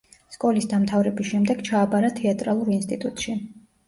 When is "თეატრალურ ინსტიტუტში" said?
2.21-3.37